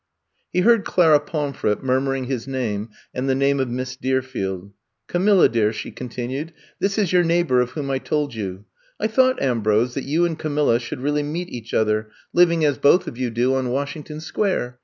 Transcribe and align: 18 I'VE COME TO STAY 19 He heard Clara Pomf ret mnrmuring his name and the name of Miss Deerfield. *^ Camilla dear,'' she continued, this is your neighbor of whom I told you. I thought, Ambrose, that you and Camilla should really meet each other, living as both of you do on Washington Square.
18 0.55 0.63
I'VE 0.63 0.63
COME 0.63 0.63
TO 0.63 0.63
STAY 0.63 0.63
19 0.63 0.63
He 0.63 0.67
heard 0.67 0.85
Clara 0.87 1.19
Pomf 1.19 1.63
ret 1.63 1.81
mnrmuring 1.83 2.25
his 2.25 2.47
name 2.47 2.89
and 3.13 3.29
the 3.29 3.35
name 3.35 3.59
of 3.59 3.69
Miss 3.69 3.95
Deerfield. 3.95 4.69
*^ 4.69 4.71
Camilla 5.05 5.47
dear,'' 5.47 5.71
she 5.71 5.91
continued, 5.91 6.53
this 6.79 6.97
is 6.97 7.13
your 7.13 7.23
neighbor 7.23 7.61
of 7.61 7.69
whom 7.73 7.91
I 7.91 7.99
told 7.99 8.33
you. 8.33 8.65
I 8.99 9.05
thought, 9.05 9.39
Ambrose, 9.39 9.93
that 9.93 10.05
you 10.05 10.25
and 10.25 10.39
Camilla 10.39 10.79
should 10.79 11.01
really 11.01 11.21
meet 11.21 11.49
each 11.49 11.75
other, 11.75 12.09
living 12.33 12.65
as 12.65 12.79
both 12.79 13.05
of 13.07 13.19
you 13.19 13.29
do 13.29 13.53
on 13.53 13.69
Washington 13.69 14.21
Square. 14.21 14.79